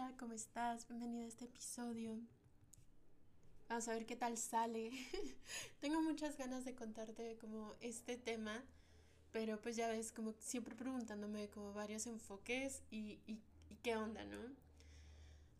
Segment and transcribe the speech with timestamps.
[0.00, 0.86] Hola, ¿cómo estás?
[0.86, 2.20] Bienvenida a este episodio.
[3.68, 4.92] Vamos a ver qué tal sale.
[5.80, 8.62] Tengo muchas ganas de contarte como este tema,
[9.32, 13.18] pero pues ya ves, como siempre preguntándome como varios enfoques y,
[13.82, 14.38] qué onda, ¿no?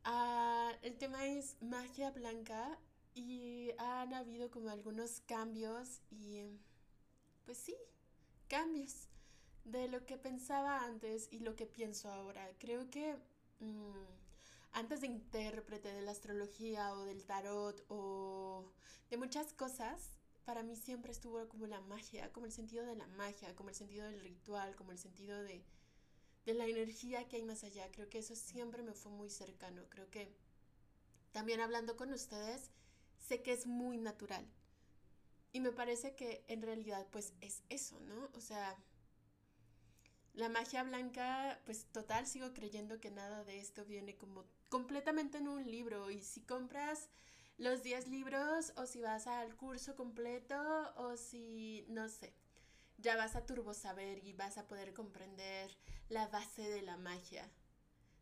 [0.05, 2.79] Ah, el tema es magia blanca
[3.16, 6.45] y han habido como algunos cambios y
[7.45, 7.75] pues sí,
[8.46, 9.09] cambios
[9.64, 12.48] de lo que pensaba antes y lo que pienso ahora.
[12.61, 13.16] Creo que
[13.61, 14.18] Mm,
[14.73, 18.73] antes de intérprete de la astrología o del tarot o
[19.11, 23.07] de muchas cosas, para mí siempre estuvo como la magia, como el sentido de la
[23.07, 25.65] magia, como el sentido del ritual, como el sentido de,
[26.47, 27.91] de la energía que hay más allá.
[27.93, 29.83] Creo que eso siempre me fue muy cercano.
[29.91, 30.35] Creo que
[31.33, 32.71] también hablando con ustedes,
[33.19, 34.47] sé que es muy natural.
[35.53, 38.30] Y me parece que en realidad pues es eso, ¿no?
[38.35, 38.77] O sea,
[40.35, 45.49] la magia blanca, pues total, sigo creyendo que nada de esto viene como completamente en
[45.49, 46.11] un libro.
[46.11, 47.09] Y si compras
[47.57, 50.57] los 10 libros o si vas al curso completo
[50.97, 52.33] o si, no sé,
[52.99, 55.71] ya vas a turbo saber y vas a poder comprender
[56.09, 57.51] la base de la magia.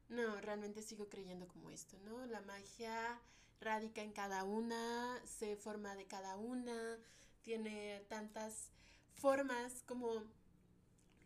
[0.08, 2.25] No, realmente sigo creyendo como esto, ¿no?
[2.27, 3.20] La magia
[3.60, 6.98] radica en cada una, se forma de cada una,
[7.42, 8.70] tiene tantas
[9.14, 10.22] formas como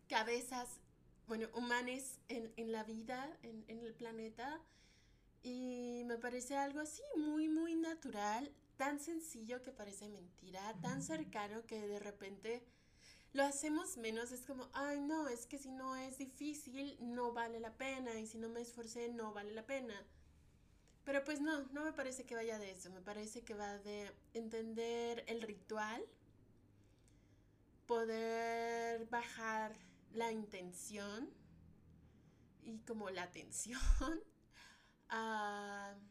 [0.09, 0.81] cabezas,
[1.27, 4.61] bueno, humanes en, la vida, en, el planeta.
[5.43, 11.65] Y me parece algo así muy, muy natural, tan sencillo que parece mentira, tan cercano
[11.67, 12.63] que de repente
[13.33, 14.33] lo hacemos menos.
[14.33, 18.19] Es como, ay, no, es que si no es difícil, no vale la pena.
[18.19, 19.95] Y si no me esforcé, no vale la pena.
[21.05, 22.91] Pero pues no, no me parece que vaya de eso.
[22.91, 26.05] Me parece que va de entender el ritual,
[27.87, 29.77] poder bajar
[30.13, 31.31] la intención
[32.63, 33.31] y como la
[35.11, 36.11] atención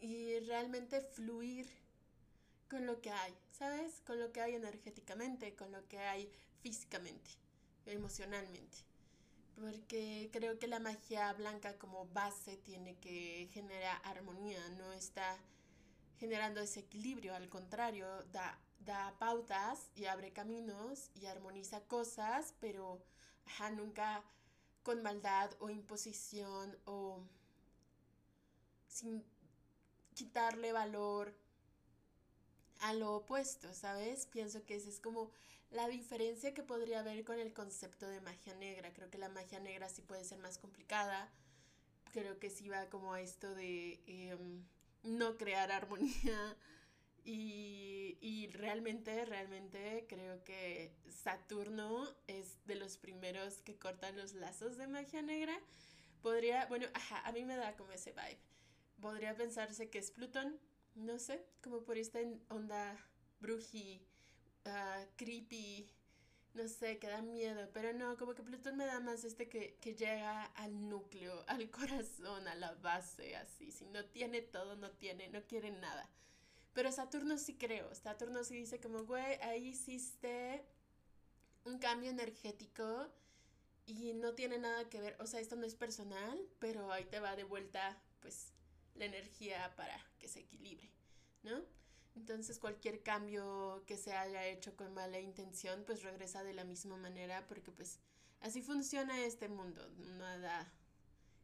[0.00, 1.68] y realmente fluir
[2.70, 4.00] con lo que hay, ¿sabes?
[4.06, 6.32] Con lo que hay energéticamente, con lo que hay
[6.62, 7.30] físicamente,
[7.84, 8.78] emocionalmente.
[9.56, 15.36] Porque creo que la magia blanca como base tiene que generar armonía, no está
[16.18, 23.02] generando ese equilibrio, al contrario, da da pautas y abre caminos y armoniza cosas, pero
[23.76, 24.24] nunca
[24.82, 27.20] con maldad o imposición o
[28.88, 29.24] sin
[30.14, 31.34] quitarle valor
[32.80, 34.26] a lo opuesto, ¿sabes?
[34.26, 35.30] Pienso que esa es como
[35.70, 38.92] la diferencia que podría haber con el concepto de magia negra.
[38.92, 41.30] Creo que la magia negra sí puede ser más complicada.
[42.12, 44.64] Creo que sí va como a esto de em,
[45.04, 46.56] no crear armonía
[47.24, 47.79] y,
[48.48, 55.22] realmente, realmente creo que Saturno es de los primeros que cortan los lazos de magia
[55.22, 55.58] negra.
[56.22, 58.38] Podría, bueno, ajá, a mí me da como ese vibe.
[59.00, 60.58] Podría pensarse que es Plutón,
[60.94, 62.18] no sé, como por esta
[62.48, 62.96] onda
[63.40, 64.06] bruji,
[64.66, 65.90] uh, creepy,
[66.54, 69.76] no sé, que da miedo, pero no, como que Plutón me da más este que,
[69.80, 73.70] que llega al núcleo, al corazón, a la base, así.
[73.70, 76.10] Si no tiene todo, no tiene, no quiere nada.
[76.72, 77.94] Pero Saturno sí creo.
[77.94, 80.64] Saturno sí dice como, güey, ahí hiciste
[81.64, 83.08] un cambio energético
[83.86, 85.16] y no tiene nada que ver.
[85.20, 88.52] O sea, esto no es personal, pero ahí te va de vuelta, pues,
[88.94, 90.90] la energía para que se equilibre,
[91.42, 91.62] ¿no?
[92.16, 96.96] Entonces cualquier cambio que se haya hecho con mala intención, pues regresa de la misma
[96.96, 98.00] manera, porque pues
[98.40, 99.88] así funciona este mundo.
[100.18, 100.72] Nada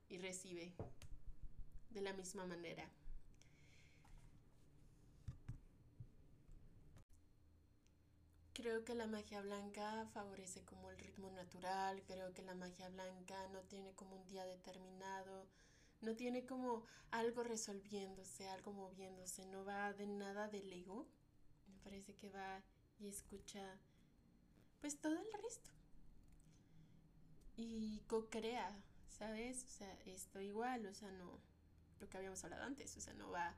[0.09, 0.75] y recibe
[1.91, 2.89] de la misma manera.
[8.57, 13.47] Creo que la magia blanca favorece como el ritmo natural, creo que la magia blanca
[13.49, 15.47] no tiene como un día determinado,
[16.01, 21.07] no tiene como algo resolviéndose, algo moviéndose, no va de nada del ego,
[21.69, 22.63] me parece que va
[22.99, 23.79] y escucha
[24.81, 25.71] pues todo el resto.
[27.57, 28.75] Y co-crea,
[29.11, 29.65] ¿sabes?
[29.65, 31.43] O sea, esto igual, o sea, no,
[32.01, 33.55] lo que habíamos hablado antes, o sea, no va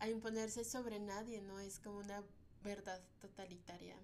[0.00, 2.24] a imponerse sobre nadie, no es como una
[2.64, 3.96] verdad totalitaria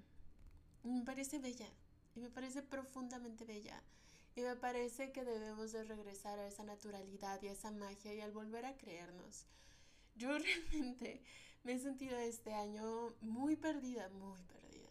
[0.91, 1.69] me parece bella
[2.15, 3.83] y me parece profundamente bella
[4.35, 8.21] y me parece que debemos de regresar a esa naturalidad y a esa magia y
[8.21, 9.47] al volver a creernos.
[10.15, 11.23] Yo realmente
[11.65, 14.91] me he sentido este año muy perdida, muy perdida.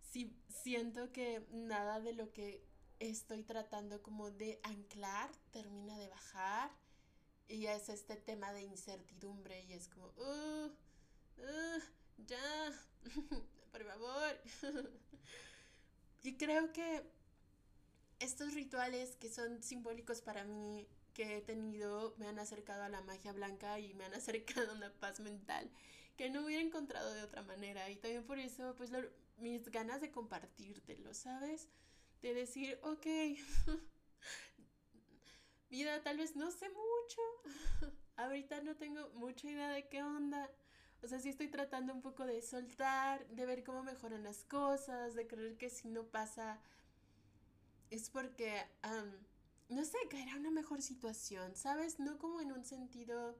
[0.00, 2.64] Sí, siento que nada de lo que
[3.00, 6.70] estoy tratando como de anclar termina de bajar
[7.48, 11.82] y es este tema de incertidumbre y es como, uh, uh,
[12.26, 12.72] ya,
[13.72, 14.40] por favor.
[16.22, 17.02] y creo que
[18.20, 23.02] estos rituales que son simbólicos para mí, que he tenido me han acercado a la
[23.02, 25.70] magia blanca y me han acercado a una paz mental
[26.16, 27.90] que no hubiera encontrado de otra manera.
[27.90, 28.90] Y también por eso, pues
[29.38, 31.68] mis ganas de compartírtelo, ¿sabes?
[32.20, 33.06] De decir, ok,
[35.70, 40.48] vida, tal vez no sé mucho, ahorita no tengo mucha idea de qué onda.
[41.02, 45.14] O sea, sí estoy tratando un poco de soltar, de ver cómo mejoran las cosas,
[45.14, 46.60] de creer que si no pasa
[47.90, 48.64] es porque,
[49.68, 51.98] no sé, caerá una mejor situación, ¿sabes?
[51.98, 53.36] No como en un sentido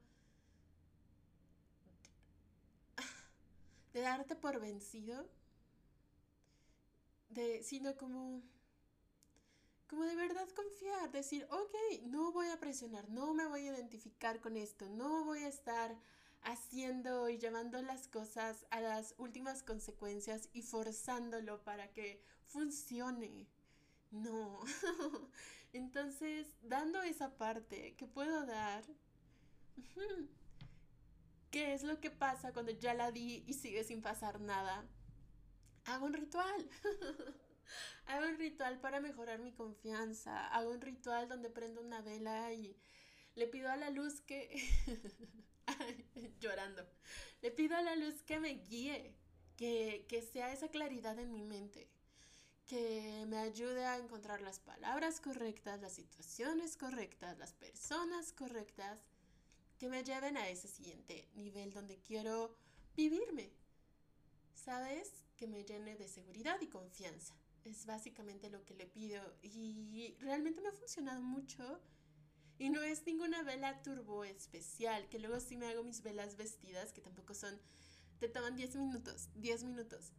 [3.95, 5.27] de darte por vencido,
[7.31, 8.43] de, sino como,
[9.87, 14.41] como de verdad confiar, decir, ok, no voy a presionar, no me voy a identificar
[14.41, 15.97] con esto, no voy a estar
[16.43, 23.49] haciendo y llevando las cosas a las últimas consecuencias y forzándolo para que funcione.
[24.11, 24.61] No.
[25.73, 28.85] Entonces, dando esa parte que puedo dar,
[31.53, 34.87] ¿Qué es lo que pasa cuando ya la di y sigue sin pasar nada?
[35.85, 36.71] Hago un ritual.
[38.07, 40.49] Hago un ritual para mejorar mi confianza.
[40.49, 42.75] Hago un ritual donde prendo una vela y
[43.35, 44.57] le pido a la luz que...
[46.41, 46.87] llorando.
[47.41, 49.15] Le pido a la luz que me guíe,
[49.57, 51.89] que, que sea esa claridad en mi mente,
[52.67, 58.99] que me ayude a encontrar las palabras correctas, las situaciones correctas, las personas correctas
[59.79, 62.57] que me lleven a ese siguiente nivel donde quiero
[62.97, 63.51] vivirme.
[64.55, 65.25] ¿Sabes?
[65.37, 67.35] Que me llene de seguridad y confianza.
[67.65, 71.81] Es básicamente lo que le pido y realmente me ha funcionado mucho.
[72.63, 76.93] Y no es ninguna vela turbo especial, que luego sí me hago mis velas vestidas,
[76.93, 77.61] que tampoco son,
[78.21, 80.13] te toman 10 minutos, 10 minutos,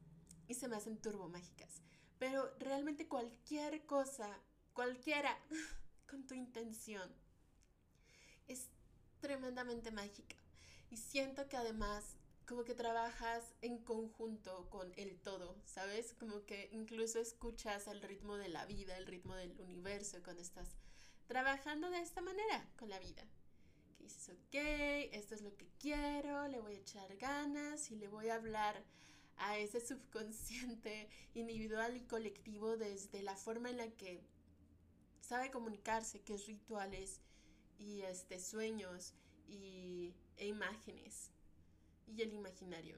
[0.50, 1.82] y se me hacen turbo mágicas.
[2.20, 4.30] Pero realmente cualquier cosa,
[4.74, 5.40] cualquiera,
[6.10, 7.10] con tu intención,
[8.50, 8.68] es
[9.22, 10.36] tremendamente mágica.
[10.90, 16.14] Y siento que además como que trabajas en conjunto con el todo, ¿sabes?
[16.16, 20.76] Como que incluso escuchas el ritmo de la vida, el ritmo del universo cuando estás
[21.28, 23.24] trabajando de esta manera con la vida.
[23.98, 24.56] Que dices, ok,
[25.14, 28.84] esto es lo que quiero, le voy a echar ganas y le voy a hablar
[29.38, 34.22] a ese subconsciente individual y colectivo desde la forma en la que
[35.22, 37.22] sabe comunicarse, que es rituales,
[37.80, 39.14] y este, sueños
[39.48, 41.32] y, e imágenes
[42.08, 42.98] y el imaginario.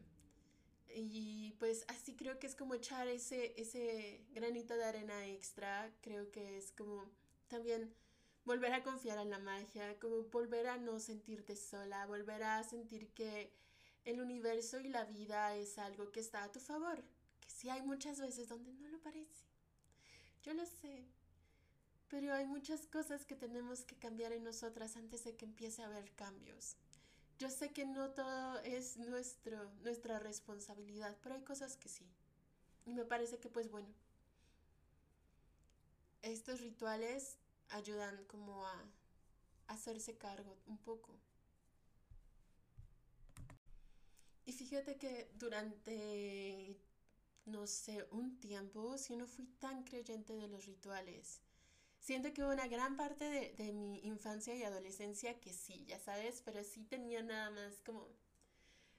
[0.94, 6.32] Y pues así creo que es como echar ese, ese granito de arena extra, creo
[6.32, 7.10] que es como
[7.48, 7.94] también
[8.46, 13.10] volver a confiar en la magia, como volver a no sentirte sola, volver a sentir
[13.10, 13.52] que
[14.06, 17.04] el universo y la vida es algo que está a tu favor,
[17.42, 19.44] que sí hay muchas veces donde no lo parece.
[20.44, 21.04] Yo lo sé,
[22.08, 25.88] pero hay muchas cosas que tenemos que cambiar en nosotras antes de que empiece a
[25.88, 26.76] haber cambios.
[27.40, 32.06] Yo sé que no todo es nuestro, nuestra responsabilidad, pero hay cosas que sí.
[32.86, 33.90] Y me parece que pues bueno,
[36.22, 37.40] estos rituales
[37.70, 38.84] ayudan como a
[39.68, 41.20] hacerse cargo un poco.
[44.46, 46.78] Y fíjate que durante,
[47.46, 51.42] no sé, un tiempo, si no fui tan creyente de los rituales,
[52.00, 56.64] siento que una gran parte de, mi infancia y adolescencia que sí, ya sabes, pero
[56.64, 58.08] sí tenía nada más como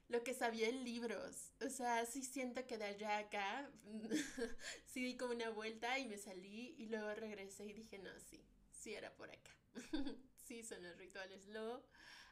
[0.08, 1.52] lo que sabía en libros.
[1.64, 3.70] O sea, sí siento que de allá acá
[4.86, 8.44] sí di como una vuelta y me salí y luego regresé y dije, no, sí,
[8.86, 9.50] sí era por acá.
[10.46, 11.82] sí son los rituales, lo,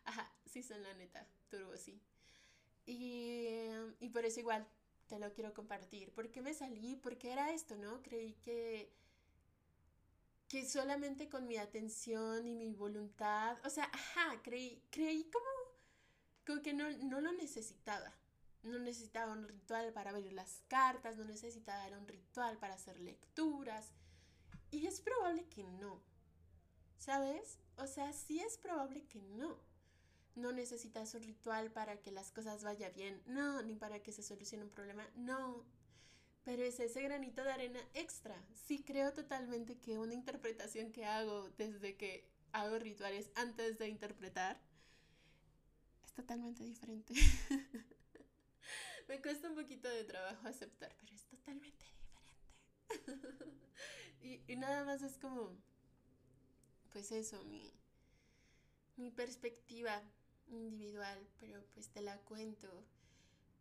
[0.05, 2.01] ajá, sí son la neta, turbo, sí.
[2.87, 3.49] Y,
[3.99, 4.65] y por eso igual
[5.09, 6.13] te lo quiero compartir.
[6.13, 6.95] ¿Por qué me salí?
[6.95, 8.01] Porque era esto, ¿no?
[8.03, 8.93] Creí que
[10.47, 15.47] que solamente con mi atención y mi voluntad, o sea, ajá, creí, creí como,
[16.47, 18.15] como que no, no lo necesitaba.
[18.63, 23.93] No necesitaba un ritual para abrir las cartas, no necesitaba un ritual para hacer lecturas.
[24.71, 26.13] Y es probable que no.
[27.05, 27.59] ¿Sabes?
[27.77, 29.59] O sea, sí es probable que no.
[30.37, 33.23] No necesitas un ritual para que las cosas vayan bien.
[33.27, 35.07] No, ni para que se solucione un problema.
[35.15, 35.67] No,
[36.45, 38.43] pero es ese granito de arena extra.
[38.55, 44.59] Sí creo totalmente que una interpretación que hago desde que hago rituales antes de interpretar
[46.07, 47.13] es totalmente diferente.
[49.09, 53.53] Me cuesta un poquito de trabajo aceptar, pero es totalmente diferente.
[54.23, 55.55] y, y, nada más es como,
[56.95, 57.75] pues eso, mi,
[58.97, 60.01] mi perspectiva
[60.49, 62.87] individual, pero pues te la cuento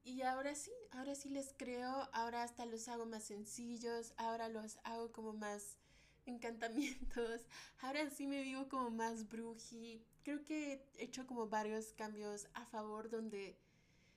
[0.05, 4.77] y ahora sí, ahora sí les creo, ahora hasta los hago más sencillos, ahora los
[4.83, 5.77] hago como más
[6.25, 7.41] encantamientos.
[7.81, 10.01] Ahora sí me vivo como más bruji.
[10.23, 13.57] Creo que he hecho como varios cambios a favor donde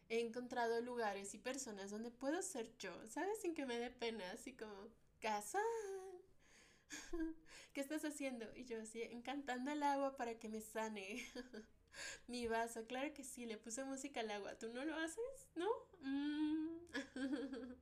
[0.08, 3.40] he encontrado lugares y personas donde puedo ser yo, ¿sabes?
[3.40, 4.88] Sin que me dé pena, así como
[5.20, 5.64] casual.
[7.72, 8.46] ¿Qué estás haciendo?
[8.56, 11.24] Y yo así, encantando el agua para que me sane.
[12.28, 14.58] Mi vaso, claro que sí, le puse música al agua.
[14.58, 15.48] ¿Tú no lo haces?
[15.54, 15.68] ¿No?
[16.02, 16.78] Mm.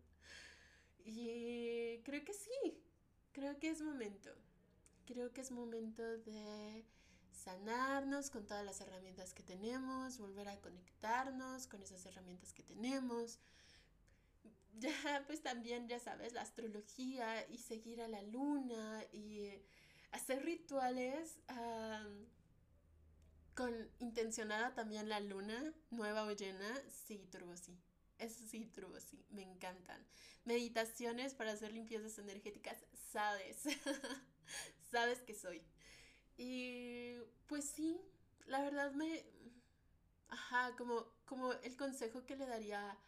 [1.04, 2.82] y creo que sí,
[3.32, 4.30] creo que es momento.
[5.06, 6.84] Creo que es momento de
[7.30, 13.38] sanarnos con todas las herramientas que tenemos, volver a conectarnos con esas herramientas que tenemos.
[14.80, 19.50] Ya, pues también, ya sabes, la astrología y seguir a la luna y
[20.12, 21.38] hacer rituales
[23.54, 26.68] con intencionada también la luna, nueva o llena,
[27.06, 27.78] sí, turbo sí.
[28.18, 30.04] Eso sí, turbo sí, me encantan.
[30.44, 33.62] Meditaciones para hacer limpiezas energéticas, sabes,
[34.90, 35.62] sabes que soy.
[36.36, 37.16] Y
[37.46, 38.00] pues sí,
[38.46, 39.24] la verdad me...
[40.28, 42.98] Ajá, como, como el consejo que le daría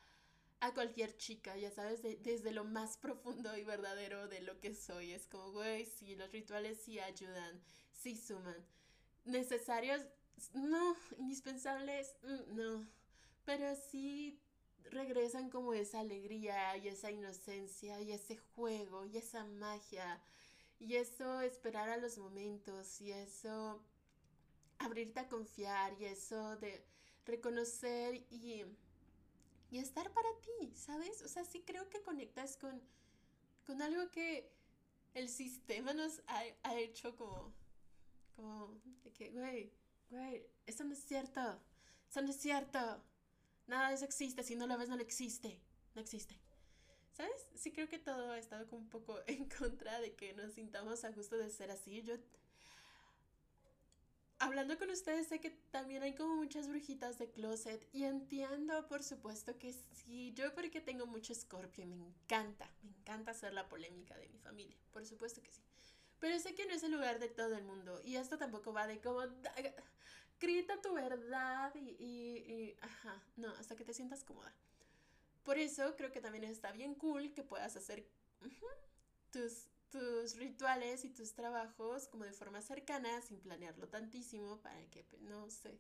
[0.60, 5.12] a cualquier chica, ya sabes, desde lo más profundo y verdadero de lo que soy.
[5.12, 7.60] Es como, güey, sí, los rituales sí ayudan,
[7.92, 8.64] sí suman.
[9.25, 10.02] Necesarios,
[10.54, 12.86] no, indispensables, mm, no.
[13.44, 14.40] Pero sí
[14.90, 20.20] regresan como esa alegría y esa inocencia y ese juego y esa magia
[20.78, 23.82] y eso, esperar a los momentos y eso,
[24.78, 26.84] abrirte a confiar y eso de
[27.25, 28.64] reconocer y,
[29.70, 31.23] y estar para ti, ¿sabes?
[31.23, 32.80] O sea, sí creo que conectas con,
[33.64, 34.50] con algo que
[35.14, 37.52] el sistema nos ha, ha hecho como,
[38.35, 39.73] como, de que, güey,
[40.11, 41.40] güey, eso no es cierto,
[42.08, 42.78] eso no es cierto,
[43.66, 45.61] nada de eso existe, si no lo ves no lo existe,
[45.94, 46.38] no existe.
[47.16, 47.46] ¿Sabes?
[47.54, 51.02] Sí creo que todo ha estado como un poco en contra de que nos sintamos
[51.04, 52.02] a gusto de ser así.
[52.02, 52.16] Yo
[54.38, 59.02] hablando con ustedes sé que también hay como muchas brujitas de closet y entiendo por
[59.02, 63.69] supuesto que sí, yo porque tengo mucho escorpio y me encanta, me encanta hacer la
[63.69, 65.62] polémica de mi familia, por supuesto que sí.
[66.19, 68.87] Pero sé que no es el lugar de todo el mundo y esto tampoco va
[68.87, 69.21] de como
[70.40, 74.52] grita tu verdad y, y, y ajá, no, hasta que te sientas cómoda.
[75.45, 78.05] Por eso creo que también está bien cool que puedas hacer
[79.31, 85.05] tus, tus rituales y tus trabajos como de forma cercana, sin planearlo tantísimo, para que,
[85.05, 85.78] pues, no sé,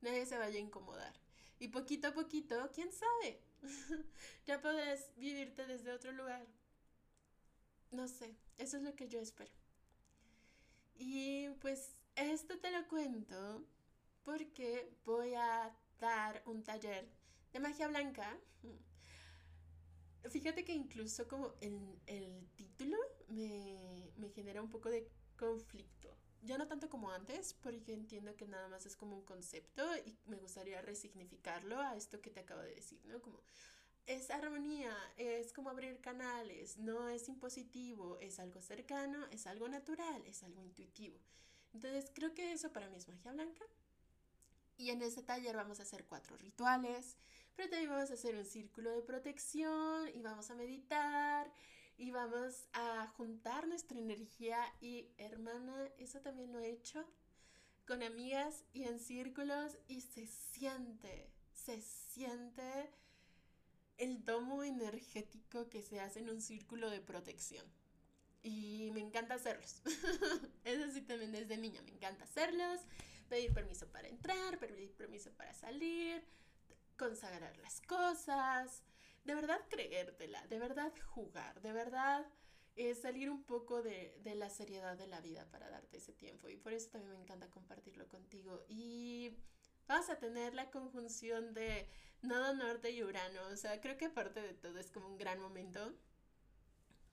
[0.00, 1.14] nadie se vaya a incomodar.
[1.58, 3.40] Y poquito a poquito, quién sabe,
[4.46, 6.46] ya podrás vivirte desde otro lugar.
[7.90, 9.52] No sé, eso es lo que yo espero.
[10.96, 13.64] Y pues esto te lo cuento
[14.24, 17.08] porque voy a dar un taller
[17.52, 18.38] de magia blanca
[20.30, 22.96] Fíjate que incluso como el, el título
[23.34, 26.16] me, me genera un poco de conflicto.
[26.42, 30.16] Ya no tanto como antes, porque entiendo que nada más es como un concepto y
[30.26, 33.20] me gustaría resignificarlo a esto que te acabo de decir, ¿no?
[33.22, 33.40] Como
[34.06, 40.22] es armonía, es como abrir canales, no es impositivo, es algo cercano, es algo natural,
[40.26, 41.18] es algo intuitivo.
[41.72, 43.64] Entonces creo que eso para mí es magia blanca.
[44.76, 47.16] Y en este taller vamos a hacer cuatro rituales
[47.56, 51.52] pero también vamos a hacer un círculo de protección y vamos a meditar
[51.96, 57.04] y vamos a juntar nuestra energía y hermana, eso también lo he hecho
[57.86, 62.90] con amigas y en círculos y se siente, se siente
[63.98, 67.64] el domo energético que se hace en un círculo de protección.
[68.42, 69.80] Y me encanta hacerlos.
[70.64, 72.80] Eso sí también desde niña, me encanta hacerlos.
[73.28, 76.22] Pedir permiso para entrar, pedir permiso para salir,
[76.98, 78.82] consagrar las cosas,
[79.24, 82.26] de verdad creértela, de verdad jugar, de verdad
[82.76, 86.48] eh, salir un poco de, de, la seriedad de la vida para darte ese tiempo.
[86.48, 88.64] Y por eso también me encanta compartirlo contigo.
[88.68, 89.36] Y
[89.86, 91.88] vas a tener la conjunción de
[92.22, 93.46] Nodo Norte y Urano.
[93.52, 95.94] O sea, creo que aparte de todo es como un gran momento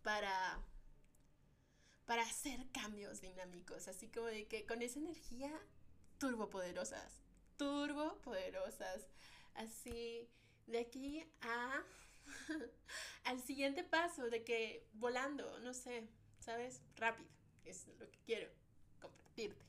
[0.01, 0.63] para
[2.05, 5.49] para hacer cambios dinámicos, así como de que con esa energía
[6.17, 7.23] turbopoderosas,
[7.55, 9.07] turbopoderosas,
[9.55, 10.29] Así,
[10.67, 11.83] de aquí a
[13.25, 16.07] al siguiente paso, de que volando, no sé,
[16.39, 16.81] ¿sabes?
[16.95, 17.29] Rápido,
[17.65, 18.47] es lo que quiero
[18.99, 19.65] compartirte.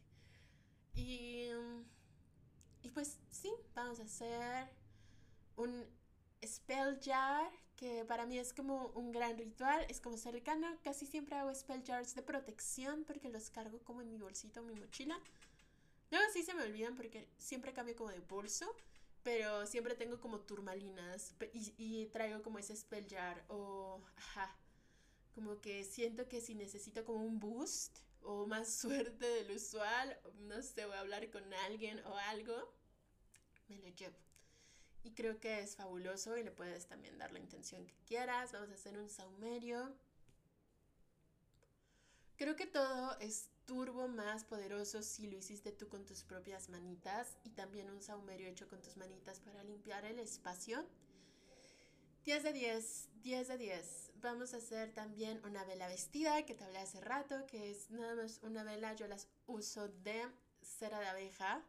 [0.95, 1.49] Y,
[2.83, 4.69] y pues sí, vamos a hacer
[5.57, 5.87] un
[6.45, 11.37] spell jar, que para mí es como un gran ritual, es como cercano, casi siempre
[11.37, 15.19] hago spell jars de protección porque los cargo como en mi bolsito o mi mochila.
[16.11, 18.77] Luego sí se me olvidan porque siempre cambio como de bolso
[19.23, 24.57] pero siempre tengo como turmalinas y, y traigo como ese spell jar o, ajá,
[25.35, 30.63] Como que siento que si necesito como un boost o más suerte del usual, no
[30.63, 32.75] sé, voy a hablar con alguien o algo,
[33.69, 34.17] me lo llevo.
[35.05, 38.53] Y creo que es fabuloso y le puedes también dar la intención que quieras.
[38.53, 39.95] Vamos a hacer un saumerio.
[42.37, 47.37] Creo que todo es turbo más poderoso si lo hiciste tú con tus propias manitas
[47.45, 50.87] y también un saumerio hecho con tus manitas para limpiar el espacio.
[52.25, 54.13] 10 de 10, 10 de 10.
[54.17, 58.15] Vamos a hacer también una vela vestida que te hablé hace rato, que es nada
[58.15, 60.29] más una vela, yo las uso de
[60.61, 61.65] cera de abeja.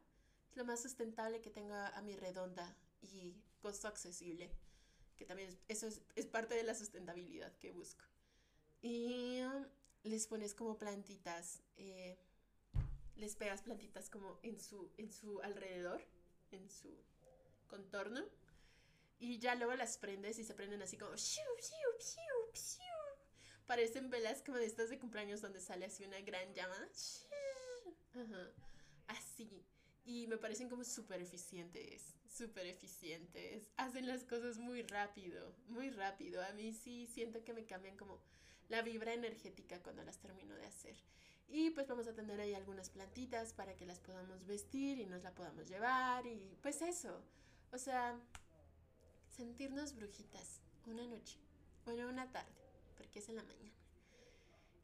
[0.51, 4.51] Es lo más sustentable que tengo a mi redonda y costo accesible,
[5.15, 8.03] que también eso es, es, parte de la sustentabilidad que busco.
[8.81, 9.65] Y um,
[10.03, 12.17] les pones como plantitas, eh,
[13.15, 16.01] les pegas plantitas como en su, en su alrededor,
[16.51, 16.89] en su
[17.67, 18.23] contorno,
[19.19, 21.15] y ya luego las prendes y se prenden así como...
[23.65, 26.75] Parecen velas como de estas de cumpleaños donde sale así una gran llama.
[28.13, 28.51] Ajá.
[29.07, 29.63] Así.
[30.03, 33.69] Y me parecen como súper eficientes, súper eficientes.
[33.77, 36.43] Hacen las cosas muy rápido, muy rápido.
[36.43, 38.21] A mí sí siento que me cambian como
[38.69, 40.95] la vibra energética cuando las termino de hacer.
[41.47, 45.23] Y pues vamos a tener ahí algunas plantitas para que las podamos vestir y nos
[45.23, 46.25] la podamos llevar.
[46.25, 47.21] Y pues eso.
[47.71, 48.19] O sea,
[49.29, 51.39] sentirnos brujitas una noche.
[51.85, 52.51] Bueno, una tarde,
[52.97, 53.71] porque es en la mañana.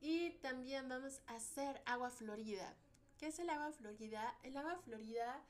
[0.01, 2.75] Y también vamos a hacer agua florida
[3.19, 4.33] ¿Qué es el agua florida?
[4.43, 5.43] El agua florida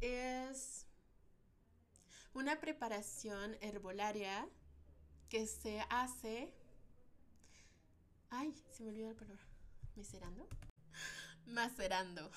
[0.00, 0.86] es
[2.34, 4.48] una preparación herbolaria
[5.28, 6.52] que se hace...
[8.30, 9.44] Ay, se me olvidó la palabra.
[9.94, 10.48] ¿Macerando?
[11.46, 12.30] Macerando.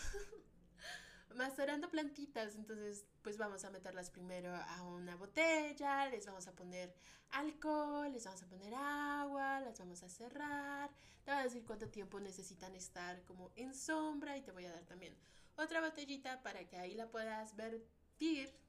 [1.36, 2.56] Macerando plantitas.
[2.56, 6.94] Entonces, pues vamos a meterlas primero a una botella, les vamos a poner
[7.32, 10.90] alcohol, les vamos a poner agua, las vamos a cerrar,
[11.24, 14.72] te voy a decir cuánto tiempo necesitan estar como en sombra y te voy a
[14.72, 15.18] dar también
[15.56, 17.56] otra botellita para que ahí la puedas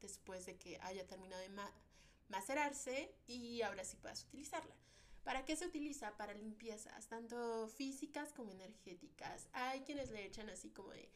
[0.00, 1.50] después de que haya terminado de
[2.28, 4.74] macerarse y ahora sí puedas utilizarla.
[5.24, 6.16] ¿Para qué se utiliza?
[6.16, 9.48] Para limpiezas, tanto físicas como energéticas.
[9.52, 11.10] Hay quienes le echan así como de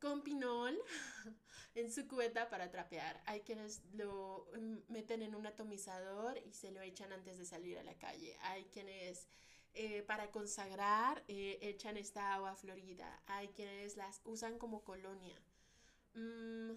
[0.00, 0.78] con pinol
[1.74, 3.20] en su cubeta para trapear.
[3.26, 4.46] Hay quienes lo
[4.88, 8.36] meten en un atomizador y se lo echan antes de salir a la calle.
[8.42, 9.26] Hay quienes
[9.74, 13.22] eh, para consagrar eh, echan esta agua florida.
[13.26, 15.40] Hay quienes las usan como colonia.
[16.14, 16.72] Mm,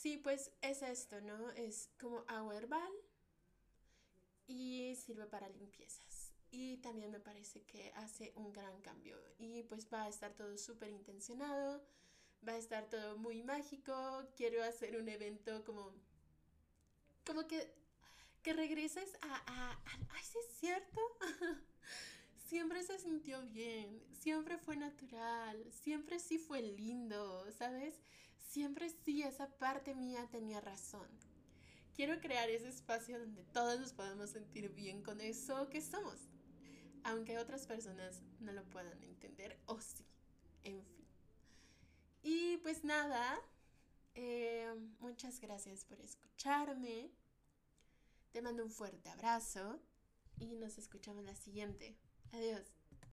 [0.00, 1.50] sí, pues es esto, ¿no?
[1.50, 2.92] Es como agua herbal
[4.46, 6.34] y sirve para limpiezas.
[6.50, 9.18] Y también me parece que hace un gran cambio.
[9.38, 11.82] Y pues va a estar todo súper intencionado
[12.46, 13.92] va a estar todo muy mágico,
[14.36, 15.92] quiero hacer un evento como,
[17.26, 17.74] como que,
[18.42, 21.00] que regreses a, a, a ay, sí es cierto,
[22.48, 27.94] siempre se sintió bien, siempre fue natural, siempre sí fue lindo, ¿sabes?
[28.48, 31.06] Siempre sí esa parte mía tenía razón.
[31.94, 36.30] Quiero crear ese espacio donde todos nos podamos sentir bien con eso que somos,
[37.04, 40.06] aunque otras personas no lo puedan entender o sí,
[40.62, 41.06] en fin.
[42.22, 43.38] Y pues nada,
[44.14, 47.10] eh, muchas gracias por escucharme.
[48.30, 49.78] Te mando un fuerte abrazo
[50.38, 51.98] y nos escuchamos la siguiente.
[52.32, 52.77] Adiós.